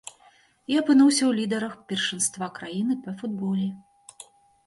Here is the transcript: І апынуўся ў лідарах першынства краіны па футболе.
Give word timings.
І 0.75 0.77
апынуўся 0.81 1.21
ў 1.25 1.31
лідарах 1.39 1.75
першынства 1.91 2.45
краіны 2.57 2.93
па 3.09 3.13
футболе. 3.19 3.67